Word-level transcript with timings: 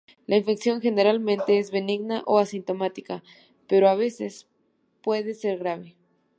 La 0.25 0.35
infección 0.35 0.81
generalmente 0.81 1.59
es 1.59 1.69
benigna 1.69 2.23
o 2.25 2.39
asintomática, 2.39 3.21
pero, 3.67 3.87
a 3.87 3.93
veces, 3.93 4.47
puede 5.03 5.35
ser 5.35 5.59
grave. 5.59 5.95